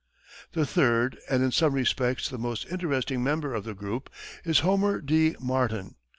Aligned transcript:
The 0.53 0.65
third, 0.65 1.19
and 1.29 1.43
in 1.43 1.51
some 1.51 1.73
respects 1.75 2.27
the 2.27 2.39
most 2.39 2.65
interesting 2.71 3.23
member 3.23 3.53
of 3.53 3.65
the 3.65 3.75
group 3.75 4.09
is 4.43 4.61
Homer 4.61 4.99
D. 4.99 5.35
Martin. 5.39 5.93